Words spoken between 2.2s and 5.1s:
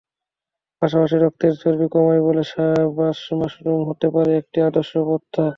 বলে মাশরুম হতে পারে একটি আদর্শ